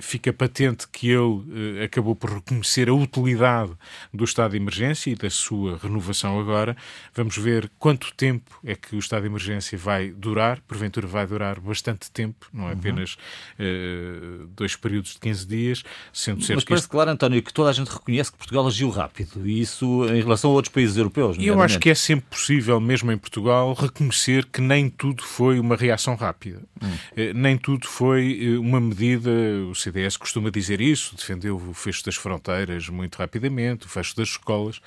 [0.00, 3.72] fica patente que ele acabou por reconhecer a utilidade
[4.12, 6.76] do estado de emergência e da sua renovação agora.
[7.14, 11.60] Vamos ver quanto tempo é que o estado de emergência vai durar, porventura vai durar
[11.60, 12.72] bastante tempo, não é uhum.
[12.72, 13.16] apenas
[13.58, 16.90] uh, dois períodos de 15 dias, sendo certo Mas parece isto...
[16.90, 20.50] claro, António, que toda a gente reconhece que Portugal agiu rápido, e isso em relação
[20.50, 21.36] a outros países europeus.
[21.40, 25.76] Eu acho que é sempre possível, mesmo em Portugal, reconhecer que nem tudo foi uma
[25.76, 26.60] reação rápida.
[26.82, 26.88] Hum.
[26.88, 29.30] Uh, nem tudo foi uh, uma medida,
[29.70, 34.28] o CDS costuma dizer isso, defendeu o fecho das fronteiras muito rapidamente, o fecho das
[34.28, 34.80] escolas,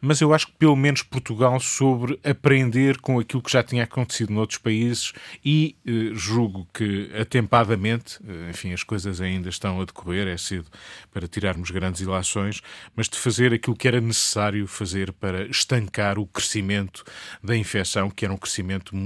[0.00, 3.84] mas eu acho que pelo menos Portugal sobre aprender com aquilo aquilo que já tinha
[3.84, 5.12] acontecido noutros países
[5.44, 10.66] e eh, julgo que atempadamente, eh, enfim, as coisas ainda estão a decorrer, é cedo
[11.12, 12.60] para tirarmos grandes ilações,
[12.96, 17.04] mas de fazer aquilo que era necessário fazer para estancar o crescimento
[17.42, 18.96] da infecção, que era um crescimento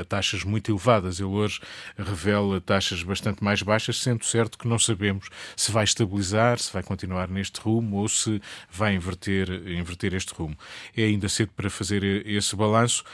[0.00, 1.20] a taxas muito elevadas.
[1.20, 1.60] Ele hoje
[1.98, 6.82] revela taxas bastante mais baixas, sendo certo que não sabemos se vai estabilizar, se vai
[6.82, 10.56] continuar neste rumo ou se vai inverter, inverter este rumo.
[10.96, 13.04] É ainda cedo para fazer esse balanço,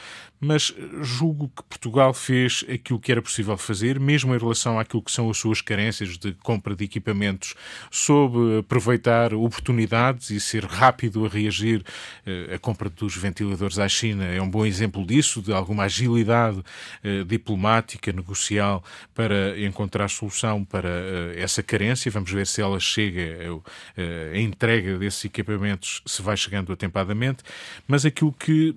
[0.41, 5.01] mas mas julgo que Portugal fez aquilo que era possível fazer, mesmo em relação àquilo
[5.01, 7.55] que são as suas carências de compra de equipamentos,
[7.89, 11.83] soube aproveitar oportunidades e ser rápido a reagir.
[12.53, 16.61] A compra dos ventiladores à China é um bom exemplo disso, de alguma agilidade
[17.25, 18.83] diplomática, negocial,
[19.15, 20.89] para encontrar solução para
[21.35, 22.11] essa carência.
[22.11, 23.37] Vamos ver se ela chega,
[24.33, 27.41] a entrega desses equipamentos se vai chegando atempadamente,
[27.87, 28.75] mas aquilo que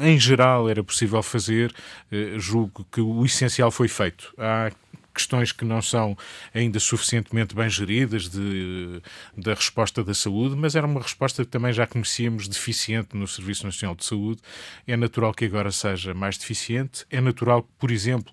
[0.00, 1.74] em geral era possível fazer,
[2.10, 4.32] eh, julgo que o essencial foi feito.
[4.38, 4.70] Há
[5.14, 6.18] questões que não são
[6.52, 9.00] ainda suficientemente bem geridas de,
[9.36, 13.64] da resposta da saúde, mas era uma resposta que também já conhecíamos deficiente no Serviço
[13.64, 14.42] Nacional de Saúde.
[14.86, 17.06] É natural que agora seja mais deficiente.
[17.08, 18.32] É natural que, por exemplo,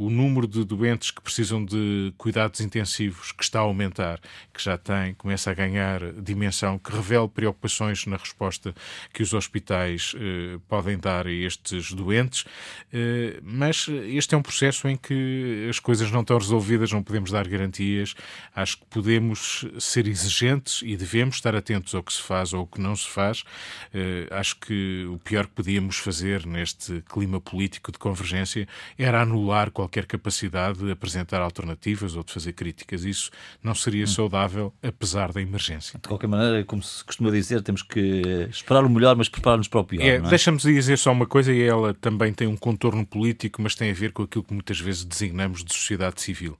[0.00, 4.18] o número de doentes que precisam de cuidados intensivos que está a aumentar,
[4.50, 8.74] que já tem, começa a ganhar dimensão, que revela preocupações na resposta
[9.12, 12.46] que os hospitais eh, podem dar a estes doentes,
[12.90, 17.30] eh, mas este é um processo em que as coisas não estão resolvidas, não podemos
[17.30, 18.14] dar garantias.
[18.56, 22.66] Acho que podemos ser exigentes e devemos estar atentos ao que se faz ou ao
[22.66, 23.44] que não se faz.
[23.92, 29.70] Eh, acho que o pior que podíamos fazer neste clima político de convergência era anular
[29.70, 33.04] qualquer qualquer capacidade de apresentar alternativas ou de fazer críticas.
[33.04, 34.06] Isso não seria hum.
[34.06, 35.98] saudável, apesar da emergência.
[36.00, 39.80] De qualquer maneira, como se costuma dizer, temos que esperar o melhor, mas preparar-nos para
[39.80, 40.02] o pior.
[40.02, 40.20] É, é?
[40.20, 43.94] Deixa-me dizer só uma coisa, e ela também tem um contorno político, mas tem a
[43.94, 46.56] ver com aquilo que muitas vezes designamos de sociedade civil.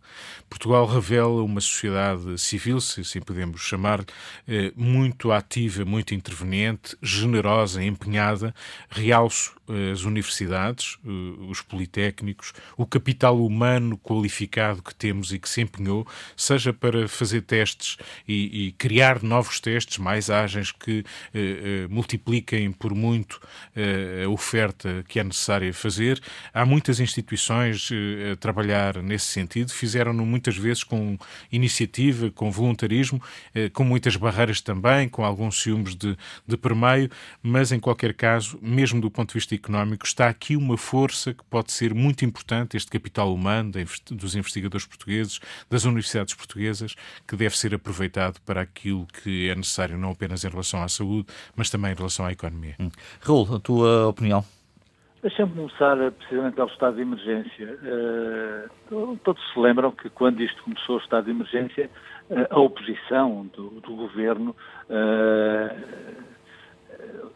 [0.48, 4.04] Portugal revela uma sociedade civil, se assim podemos chamar,
[4.48, 8.52] eh, muito ativa, muito interveniente, generosa, empenhada.
[8.88, 9.54] Realço
[9.92, 11.08] as universidades, eh,
[11.48, 16.06] os politécnicos, o capital humano qualificado que temos e que se empenhou,
[16.36, 21.04] seja para fazer testes e, e criar novos testes mais ágeis que
[21.34, 23.40] eh, eh, multipliquem por muito
[23.74, 26.20] eh, a oferta que é necessária fazer.
[26.52, 31.18] Há muitas instituições eh, a trabalhar nesse sentido, fizeram-no muitas vezes com
[31.50, 33.22] iniciativa, com voluntarismo,
[33.54, 37.10] eh, com muitas barreiras também, com alguns ciúmes de, de permeio,
[37.42, 41.44] mas em qualquer caso, mesmo do ponto de vista económico, está aqui uma força que
[41.44, 43.72] pode ser muito importante, este capital humano
[44.10, 46.94] dos investigadores portugueses, das universidades portuguesas,
[47.28, 51.26] que deve ser aproveitado para aquilo que é necessário, não apenas em relação à saúde,
[51.54, 52.74] mas também em relação à economia.
[52.80, 52.90] Hum.
[53.20, 54.44] Raul, a tua opinião?
[55.22, 57.78] Deixa-me começar precisamente ao estado de emergência.
[58.90, 61.90] Uh, todos se lembram que quando isto começou, o estado de emergência,
[62.30, 64.56] uh, a oposição do, do governo
[64.88, 66.29] uh,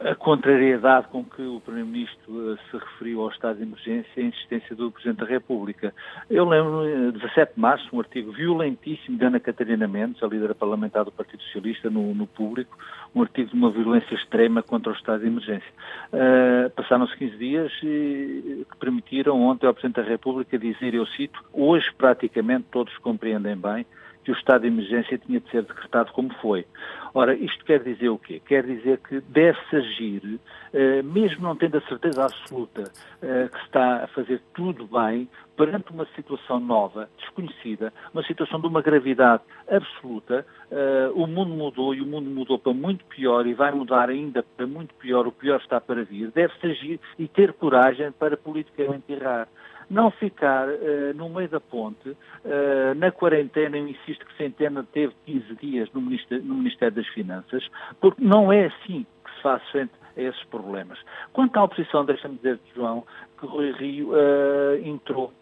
[0.00, 4.27] a contrariedade com que o Primeiro-Ministro eh, se referiu ao estado de emergência e a
[4.27, 5.94] insistência do Presidente da República.
[6.29, 10.55] Eu lembro, 17 eh, de março, um artigo violentíssimo de Ana Catarina Mendes, a líder
[10.55, 12.77] parlamentar do Partido Socialista, no, no público,
[13.14, 15.72] um artigo de uma violência extrema contra o estado de emergência.
[16.12, 21.42] Uh, Passaram-se 15 dias e, que permitiram ontem ao Presidente da República dizer, eu cito,
[21.53, 23.87] hoje praticamente todos compreendem bem
[24.24, 26.66] que o estado de emergência tinha de ser decretado como foi.
[27.12, 28.40] Ora, isto quer dizer o quê?
[28.44, 30.40] Quer dizer que deve-se agir,
[30.72, 32.90] eh, mesmo não tendo a certeza absoluta
[33.22, 38.66] eh, que está a fazer tudo bem, perante uma situação nova, desconhecida, uma situação de
[38.66, 43.54] uma gravidade absoluta, eh, o mundo mudou e o mundo mudou para muito pior e
[43.54, 47.52] vai mudar ainda para muito pior, o pior está para vir, deve-se agir e ter
[47.52, 49.46] coragem para politicamente errar
[49.90, 55.14] não ficar uh, no meio da ponte, uh, na quarentena, eu insisto que Centena teve
[55.27, 57.68] 15 dias no Ministério, no Ministério das Finanças,
[58.01, 60.99] porque não é assim que se faz frente a esses problemas.
[61.33, 63.05] Quanto à oposição, deixa-me dizer, João,
[63.38, 65.33] que Rui Rio uh, entrou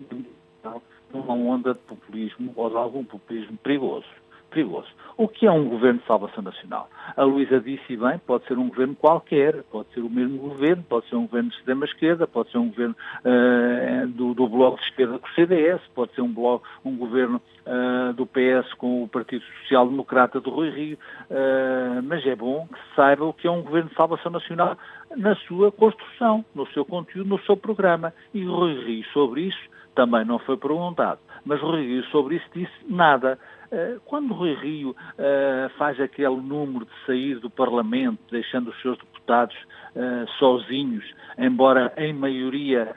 [1.13, 4.22] numa onda de populismo ou de algum populismo perigoso
[4.53, 4.89] perigoso.
[5.17, 6.89] O que é um governo de salvação nacional?
[7.17, 11.09] A Luísa disse bem, pode ser um governo qualquer, pode ser o mesmo governo, pode
[11.09, 15.19] ser um governo de extrema-esquerda, pode ser um governo uh, do, do, Bloco de Esquerda
[15.19, 19.45] com o CDS, pode ser um, bloco, um governo uh, do PS com o Partido
[19.61, 20.99] Social Democrata do Rui Rio,
[21.31, 24.77] uh, mas é bom que se saiba o que é um governo de salvação nacional
[25.17, 28.13] na sua construção, no seu conteúdo, no seu programa.
[28.33, 32.73] E Rui Rio sobre isso também não foi perguntado, mas Rui Rio sobre isso disse
[32.89, 33.39] nada.
[33.71, 38.99] Eh, quando Rui Rio uh, faz aquele número de sair do Parlamento, deixando os seus
[38.99, 39.57] deputados
[39.97, 41.05] uh, sozinhos,
[41.39, 42.95] embora em maioria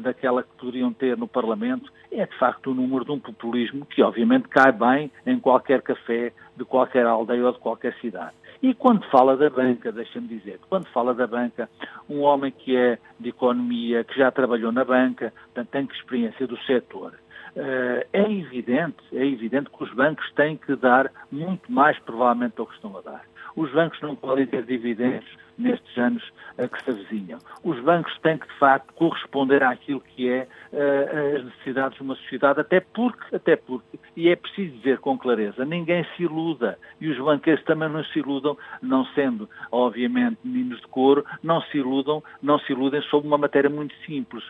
[0.00, 4.02] daquela que poderiam ter no Parlamento, é de facto o número de um populismo que
[4.02, 8.34] obviamente cai bem em qualquer café de qualquer aldeia ou de qualquer cidade.
[8.62, 11.68] E quando fala da banca, deixa-me dizer, quando fala da banca,
[12.08, 15.32] um homem que é de economia, que já trabalhou na banca,
[15.70, 17.14] tem experiência do setor,
[17.56, 22.66] eh, é evidente, é evidente que os bancos têm que dar muito mais provavelmente do
[22.66, 23.24] que estão a dar.
[23.56, 25.26] Os bancos não podem ter dividendos
[25.60, 26.22] nestes anos
[26.68, 27.38] que se avizinham.
[27.64, 32.14] Os bancos têm que, de facto, corresponder àquilo que é uh, as necessidades de uma
[32.16, 37.08] sociedade, até porque, até porque, e é preciso dizer com clareza, ninguém se iluda, e
[37.08, 42.22] os banqueiros também não se iludam, não sendo, obviamente, meninos de couro, não se iludam,
[42.42, 44.44] não se iludem sobre uma matéria muito simples.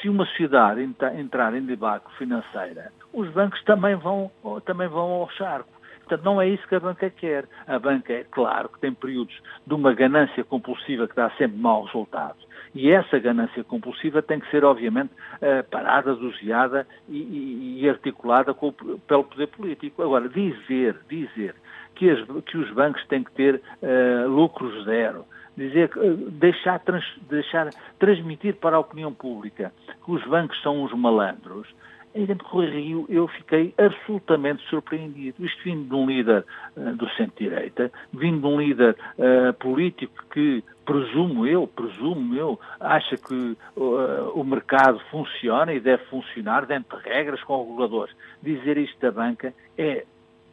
[0.00, 4.30] Se uma sociedade entrar em debate financeira, os bancos também vão,
[4.64, 5.73] também vão ao charco.
[6.06, 7.46] Portanto, não é isso que a banca quer.
[7.66, 9.34] A banca, é claro, que tem períodos
[9.66, 12.36] de uma ganância compulsiva que dá sempre mau resultado.
[12.74, 18.72] E essa ganância compulsiva tem que ser, obviamente, eh, parada, doseada e, e articulada com,
[18.72, 20.02] pelo poder político.
[20.02, 21.54] Agora, dizer, dizer
[21.94, 25.24] que, as, que os bancos têm que ter uh, lucros zero,
[25.56, 29.72] dizer, eh, deixar, trans, deixar transmitir para a opinião pública
[30.04, 31.68] que os bancos são os malandros,
[32.14, 35.44] em Dentro do Rio eu fiquei absolutamente surpreendido.
[35.44, 36.44] Isto vindo de um líder
[36.76, 43.16] uh, do centro-direita, vindo de um líder uh, político que, presumo eu, presumo eu, acha
[43.16, 48.14] que uh, o mercado funciona e deve funcionar dentro de regras com reguladores.
[48.42, 50.04] Dizer isto da banca é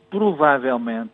[0.09, 1.11] provavelmente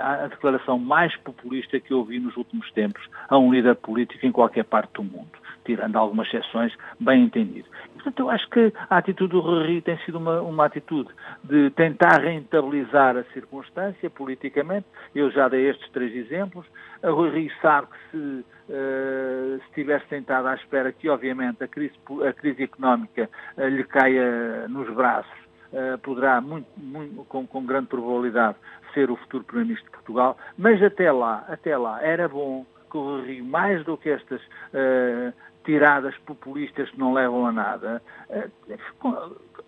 [0.00, 4.26] a, a, declaração mais populista que eu ouvi nos últimos tempos a um líder político
[4.26, 5.30] em qualquer parte do mundo,
[5.64, 7.66] tirando algumas exceções, bem entendido.
[8.06, 11.10] Portanto, eu acho que a atitude do Rui tem sido uma, uma atitude
[11.42, 14.86] de tentar rentabilizar a circunstância politicamente.
[15.12, 16.64] Eu já dei estes três exemplos.
[17.02, 21.66] A Rui Rio sabe que se, uh, se tivesse tentado à espera que, obviamente, a
[21.66, 21.96] crise,
[22.28, 25.38] a crise económica uh, lhe caia nos braços,
[25.72, 28.56] uh, poderá, muito, muito, com, com grande probabilidade,
[28.94, 30.38] ser o futuro Primeiro-Ministro de Portugal.
[30.56, 35.34] Mas até lá, até lá, era bom que o Rio, mais do que estas uh,
[35.66, 38.48] tiradas populistas que não levam a nada, eh,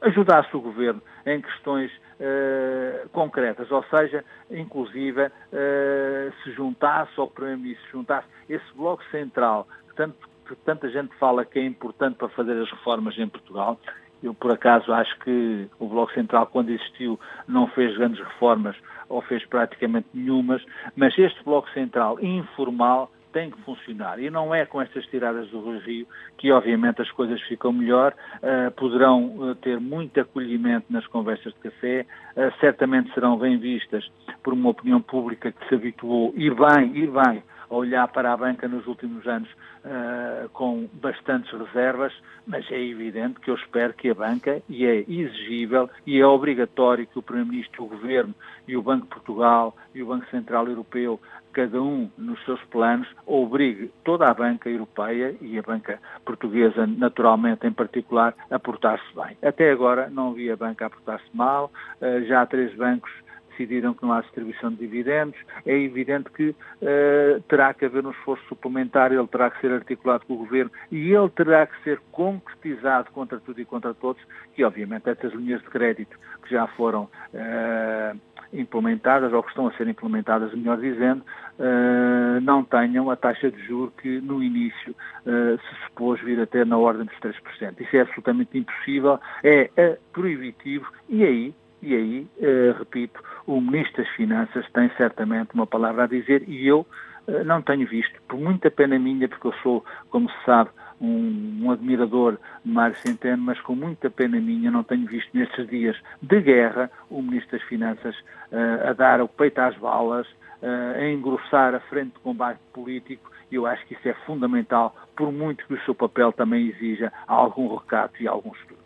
[0.00, 7.84] ajudasse o governo em questões uh, concretas, ou seja, inclusive uh, se juntasse ao Primeiro-Ministro,
[7.84, 12.28] se juntasse esse bloco central, que, tanto, que tanta gente fala que é importante para
[12.28, 13.78] fazer as reformas em Portugal,
[14.22, 18.76] eu, por acaso, acho que o Bloco Central, quando existiu, não fez grandes reformas
[19.08, 20.60] ou fez praticamente nenhumas,
[20.96, 24.18] mas este Bloco Central informal tem que funcionar.
[24.18, 26.06] E não é com estas tiradas do Rui Rio
[26.36, 31.60] que, obviamente, as coisas ficam melhor, uh, poderão uh, ter muito acolhimento nas conversas de
[31.60, 32.06] café,
[32.36, 34.10] uh, certamente serão bem vistas
[34.42, 38.66] por uma opinião pública que se habituou, e bem, e bem, olhar para a banca
[38.68, 39.48] nos últimos anos
[39.84, 42.12] uh, com bastantes reservas,
[42.46, 47.06] mas é evidente que eu espero que a banca, e é exigível e é obrigatório
[47.06, 48.34] que o Primeiro-Ministro, o Governo
[48.66, 51.20] e o Banco de Portugal e o Banco Central Europeu
[51.52, 57.66] cada um nos seus planos, obrigue toda a banca europeia e a banca portuguesa, naturalmente,
[57.66, 59.36] em particular, a portar-se bem.
[59.42, 63.10] Até agora não vi a banca a portar-se mal, eh, já há três bancos
[63.58, 68.12] decidiram que não há distribuição de dividendos, é evidente que uh, terá que haver um
[68.12, 72.00] esforço suplementar, ele terá que ser articulado com o Governo e ele terá que ser
[72.12, 74.22] concretizado contra tudo e contra todos,
[74.54, 77.04] que obviamente essas linhas de crédito que já foram
[77.34, 78.18] uh,
[78.52, 81.22] implementadas, ou que estão a ser implementadas, melhor dizendo,
[81.58, 84.94] uh, não tenham a taxa de juros que no início
[85.24, 87.80] se supôs vir a ter na ordem dos 3%.
[87.80, 94.12] Isso é absolutamente impossível, é proibitivo e aí e aí, eh, repito, o Ministro das
[94.14, 96.86] Finanças tem certamente uma palavra a dizer e eu
[97.26, 100.70] eh, não tenho visto, por muita pena minha, porque eu sou, como se sabe,
[101.00, 105.68] um, um, admirador de Mário Centeno, mas com muita pena minha não tenho visto nestes
[105.68, 108.16] dias de guerra o Ministro das Finanças
[108.50, 110.26] uh, a dar o peito às balas,
[110.60, 115.32] uh, a engrossar a frente de combate político eu acho que isso é fundamental, por
[115.32, 118.78] muito que o seu papel também exija algum recato e algum estudo.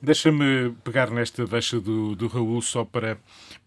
[0.00, 3.18] Deixa-me pegar nesta deixa do, do Raul só para,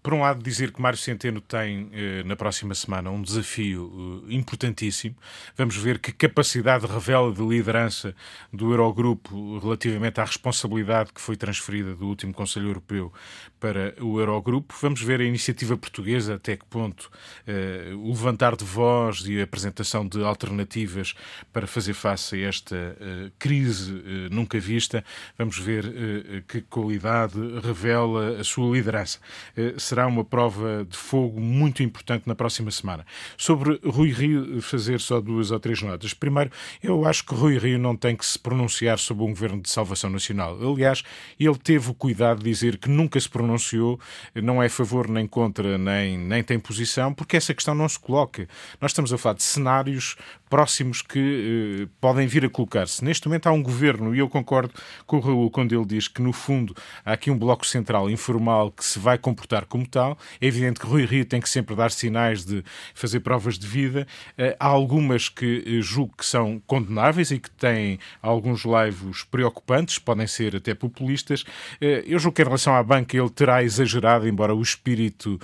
[0.02, 4.34] por um lado, dizer que Mário Centeno tem eh, na próxima semana um desafio eh,
[4.36, 5.18] importantíssimo.
[5.58, 8.16] Vamos ver que capacidade revela de liderança
[8.52, 13.12] do Eurogrupo relativamente à responsabilidade que foi transferida do último Conselho Europeu
[13.60, 14.74] para o Eurogrupo.
[14.82, 17.12] Vamos ver a iniciativa portuguesa até que ponto
[17.46, 21.14] eh, o levantar de voz e a apresentação de alternativas
[21.52, 25.04] para fazer face a esta eh, crise eh, nunca vista.
[25.38, 29.20] Vamos ver eh, que qualidade revela a sua liderança.
[29.56, 33.06] Eh, será uma prova de fogo muito importante na próxima semana.
[33.38, 36.14] Sobre Rui Rio, fazer só duas ou três notas.
[36.14, 36.52] Primeiro,
[36.82, 40.10] eu acho que Rui Rio não tem que se pronunciar sobre um governo de salvação
[40.10, 40.58] nacional.
[40.62, 41.04] Aliás,
[41.40, 44.00] ele teve o cuidado de dizer que nunca se pronunciou,
[44.36, 48.00] não é a favor nem contra, nem, nem tem posição, porque essa questão não se
[48.00, 48.48] coloca.
[48.80, 50.16] Nós estamos a falar de cenários
[50.50, 53.04] próximos que eh, podem vir a colocar-se.
[53.04, 54.74] Neste momento há um governo, e eu concordo
[55.06, 58.72] com o Raul quando ele diz que, no fundo, há aqui um bloco central informal
[58.72, 60.18] que se vai comportar como tal.
[60.40, 64.08] É evidente que Rui Rio tem que sempre dar sinais de fazer provas de vida.
[64.38, 69.98] Eh, há algumas que eh, julgo que são condenáveis e que têm alguns laivos preocupantes,
[69.98, 71.44] podem ser até populistas.
[71.80, 75.40] Eh, eu julgo que em relação à banca ele terá exagerado, embora o espírito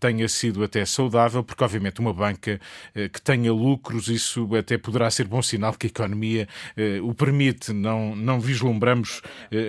[0.00, 2.60] tenha sido até saudável, porque obviamente uma banca
[3.12, 6.48] que tenha lucros, isso até poderá ser bom sinal que a economia
[7.02, 7.72] o permite.
[7.72, 9.22] Não, não vislumbramos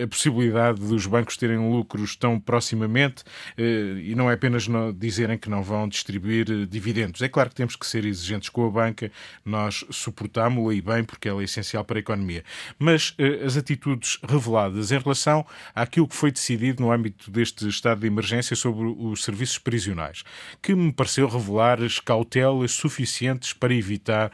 [0.04, 3.24] a possibilidade dos bancos terem lucros tão proximamente
[3.58, 7.22] e não é apenas dizerem que não vão distribuir dividendos.
[7.22, 9.12] É claro que temos que ser exigentes com a banca,
[9.46, 12.44] nós suportámos-la e bem, porque ela é essencial para a economia.
[12.78, 13.16] Mas
[13.46, 15.46] as atitudes reveladas em relação
[15.76, 20.24] àquilo que foi decidido no âmbito deste estado de emergência sobre os serviços prisionais,
[20.62, 24.32] que me pareceu revelar as cautelas suficientes para evitar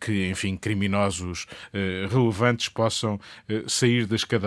[0.00, 1.46] que, enfim, criminosos
[2.10, 3.20] relevantes possam
[3.66, 4.41] sair das cadeias.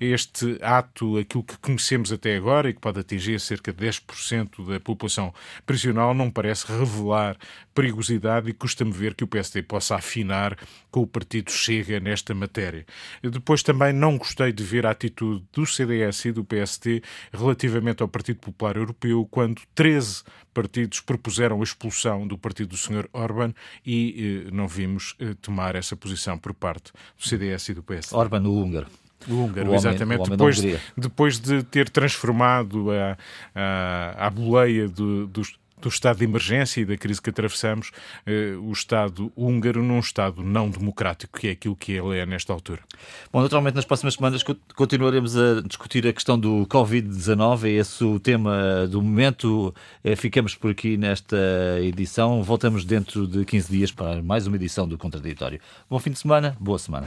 [0.00, 4.80] Este ato, aquilo que conhecemos até agora e que pode atingir cerca de 10% da
[4.80, 5.32] população
[5.66, 7.36] prisional, não parece revelar
[7.74, 10.56] perigosidade e custa-me ver que o PSD possa afinar
[10.90, 12.86] com o partido Chega nesta matéria.
[13.22, 18.08] Depois também não gostei de ver a atitude do CDS e do PSD relativamente ao
[18.08, 20.22] Partido Popular Europeu, quando 13
[20.54, 23.08] partidos propuseram a expulsão do partido do Sr.
[23.12, 23.52] Orban
[23.84, 28.14] e eh, não vimos eh, tomar essa posição por parte do CDS e do PSD.
[28.14, 28.86] Orban, o húngaro.
[29.28, 30.20] O húngaro, o exatamente.
[30.20, 30.62] Homem, depois,
[30.96, 33.16] depois de ter transformado a,
[33.54, 37.90] a, a boleia do, dos do estado de emergência e da crise que atravessamos,
[38.26, 42.52] eh, o Estado húngaro num Estado não democrático, que é aquilo que ele é nesta
[42.52, 42.80] altura.
[43.30, 44.42] Bom, naturalmente, nas próximas semanas
[44.74, 49.74] continuaremos a discutir a questão do Covid-19, é esse o tema do momento.
[50.02, 51.36] Eh, ficamos por aqui nesta
[51.82, 52.42] edição.
[52.42, 55.60] Voltamos dentro de 15 dias para mais uma edição do Contraditório.
[55.90, 57.06] Bom fim de semana, boa semana.